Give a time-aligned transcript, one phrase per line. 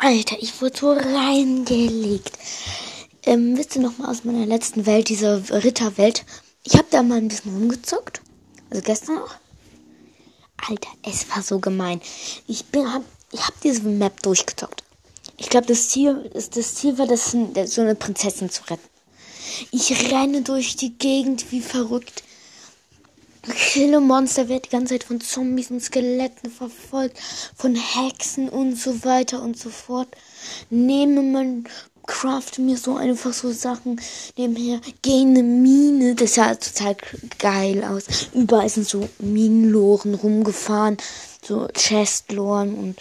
[0.00, 2.30] Alter, ich wurde so reingelegt.
[3.26, 6.24] Ähm, wisst ihr noch mal aus meiner letzten Welt, dieser Ritterwelt?
[6.62, 8.20] Ich habe da mal ein bisschen rumgezockt.
[8.70, 9.34] Also gestern noch.
[10.68, 12.00] Alter, es war so gemein.
[12.46, 14.84] Ich bin, hab, ich hab diese Map durchgezockt.
[15.36, 18.88] Ich glaube, das Ziel, das Ziel war, das, so eine Prinzessin zu retten.
[19.72, 22.22] Ich renne durch die Gegend wie verrückt.
[23.48, 27.18] Kille Monster wird die ganze Zeit von Zombies und Skeletten verfolgt,
[27.56, 30.08] von Hexen und so weiter und so fort.
[30.70, 31.64] Nehme man,
[32.08, 34.00] craft mir so einfach so Sachen
[34.36, 34.80] nebenher.
[35.02, 36.96] Gehe in eine Mine, das sah total
[37.38, 38.28] geil aus.
[38.34, 40.96] Überall sind so Minenloren rumgefahren,
[41.42, 42.96] so Chestloren und,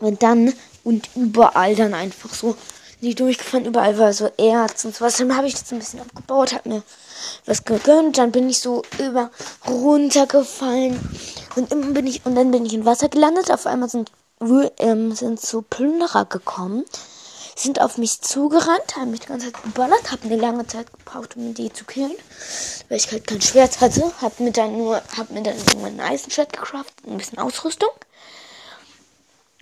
[0.00, 2.56] und dann und überall dann einfach so
[3.00, 5.16] die durchgefahren, überall war so Erz und sowas.
[5.16, 6.82] Dann habe ich das ein bisschen abgebaut, habe mir
[7.46, 9.30] was gegönnt, dann bin ich so über
[9.68, 10.98] runtergefallen
[11.56, 13.50] und immer bin ich und dann bin ich in Wasser gelandet.
[13.50, 14.10] Auf einmal sind
[14.78, 16.84] ähm, sind so Plünderer gekommen,
[17.56, 21.36] sind auf mich zugerannt, haben mich die ganze Zeit geballert, habe eine lange Zeit gebraucht,
[21.36, 22.16] um die zu killen,
[22.88, 26.00] weil ich halt kein Schwert hatte, habe mir dann nur, habe mir dann nur ein
[26.00, 27.90] Eisenschwert gecraftet, ein bisschen Ausrüstung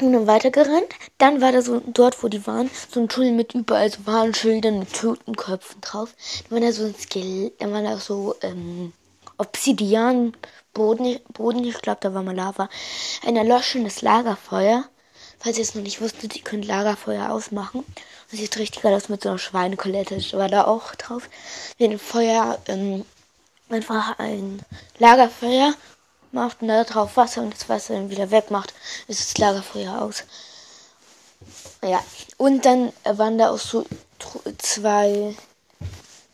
[0.06, 0.88] und dann weitergerannt.
[1.18, 4.80] Dann war da so dort, wo die waren, so ein Tunnel mit überall so Warnschildern
[4.80, 6.14] mit Totenköpfen drauf.
[6.48, 8.92] Dann war da so ein Skelett, dann war da so ähm,
[9.38, 10.34] Obsidian
[10.72, 12.68] Boden, Boden ich glaube, da war mal Lava.
[13.26, 14.84] Ein erloschenes Lagerfeuer.
[15.38, 17.84] Falls ihr es noch nicht wusstet, ihr könnt Lagerfeuer ausmachen.
[18.30, 20.16] Das sieht richtig aus mit so einer Schweinekolette.
[20.32, 21.28] War da auch drauf.
[21.78, 23.04] Wenn ein Feuer, ähm,
[23.68, 24.60] einfach ein
[24.98, 25.74] Lagerfeuer
[26.32, 28.74] macht und da drauf Wasser und das Wasser dann wieder wegmacht,
[29.08, 30.24] ist das Lagerfeuer aus.
[31.82, 32.02] Ja,
[32.36, 33.84] und dann waren da auch so
[34.58, 35.34] zwei,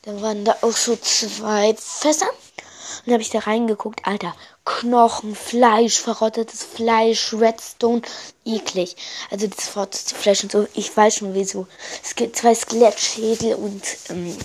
[0.03, 2.29] dann waren da auch so zwei Fässer.
[2.29, 8.03] Und dann habe ich da reingeguckt, Alter, Knochen, Fleisch, verrottetes Fleisch, Redstone,
[8.45, 8.97] eklig.
[9.31, 11.67] Also das verrottete Fleisch und so, ich weiß schon wieso.
[12.03, 14.37] Es gibt zwei Skelettschädel und ähm,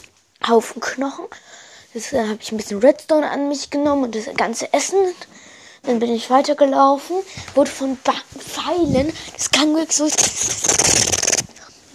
[0.47, 1.25] Haufen Knochen.
[1.93, 4.97] Das äh, habe ich ein bisschen Redstone an mich genommen und das ganze Essen
[5.83, 7.17] dann bin ich weitergelaufen,
[7.55, 10.07] wurde von ba Pfeilen das Gangweg so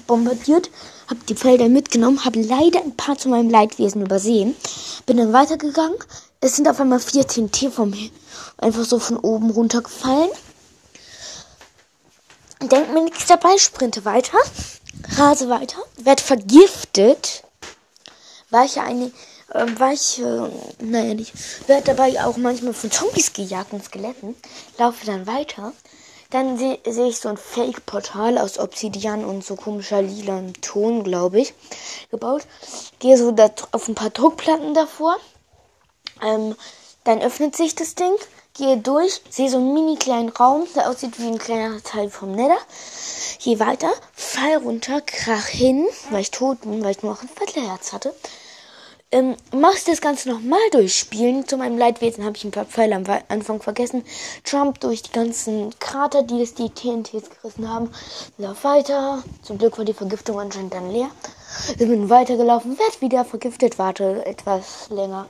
[0.07, 0.71] bombardiert,
[1.09, 4.55] habe die Felder mitgenommen, habe leider ein paar zu meinem Leidwesen übersehen,
[5.07, 5.97] bin dann weitergegangen.
[6.41, 7.93] Es sind auf einmal vier TNT vom
[8.59, 10.31] einfach so von oben runtergefallen.
[12.61, 14.39] Denk mir nichts dabei, sprinte weiter,
[15.17, 17.45] rase weiter, werd vergiftet,
[18.51, 19.13] weil ich ja eine
[19.55, 20.51] ähm, war ich, äh,
[20.81, 21.33] naja, nicht,
[21.69, 24.35] werde dabei auch manchmal von Zombies gejagt und Skeletten,
[24.79, 25.73] laufe dann weiter.
[26.31, 31.41] Dann sehe seh ich so ein Fake-Portal aus Obsidian und so komischer lila Ton, glaube
[31.41, 31.55] ich,
[32.11, 32.43] gebaut.
[32.99, 35.17] Gehe so da auf ein paar Druckplatten davor.
[36.23, 36.55] Ähm,
[37.05, 38.13] dann öffnet sich das Ding,
[38.53, 42.33] gehe durch, sehe so einen mini kleinen Raum, der aussieht wie ein kleiner Teil vom
[42.33, 42.59] Nether.
[43.43, 47.31] Gehe weiter, fall runter, krach hin, weil ich tot bin, weil ich nur noch ein
[47.31, 48.13] Viertelherz hatte
[49.11, 51.47] ähm, machst das Ganze nochmal durchspielen.
[51.47, 54.05] Zu meinem Leidwesen habe ich ein paar Pfeile am Anfang vergessen.
[54.45, 57.91] Jump durch die ganzen Krater, die es die TNTs gerissen haben.
[58.37, 59.23] Lauf weiter.
[59.43, 61.11] Zum Glück war die Vergiftung anscheinend dann leer.
[61.71, 65.27] Ich bin weitergelaufen, werd wieder vergiftet, warte etwas länger.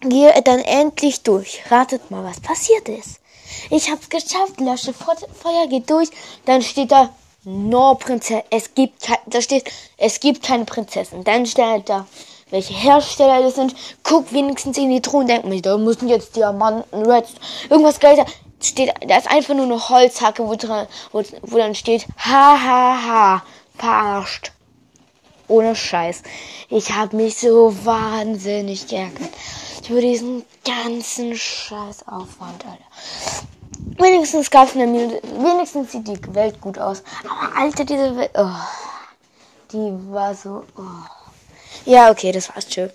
[0.00, 1.62] Gehe dann endlich durch.
[1.70, 3.20] Ratet mal, was passiert ist.
[3.70, 6.08] Ich hab's geschafft, lösche Feuer, geht durch.
[6.44, 7.14] Dann steht da,
[7.44, 8.42] no Prinzessin.
[8.50, 11.24] Es gibt, da steht, es gibt keine Prinzessin.
[11.24, 12.06] Dann steht da,
[12.54, 13.74] welche Hersteller das sind.
[14.04, 17.32] Guck wenigstens in die Truhe denk mir, da müssen jetzt Diamanten, Reds,
[17.68, 18.30] irgendwas Geiles.
[18.62, 23.06] Steht, da ist einfach nur eine Holzhacke, wo, dran, wo, wo dann steht, ha, ha,
[23.06, 23.42] ha,
[23.76, 24.52] verarscht.
[25.48, 26.22] Ohne Scheiß.
[26.70, 29.30] Ich habe mich so wahnsinnig geärgert.
[29.90, 33.98] Über diesen ganzen Scheißaufwand, Alter.
[33.98, 37.02] Wenigstens gab es eine Minute, wenigstens sieht die Welt gut aus.
[37.24, 38.48] Aber Alter, diese Welt, oh,
[39.72, 41.23] die war so, oh.
[41.86, 42.66] Ja, okay, das war's.
[42.66, 42.88] Tschö.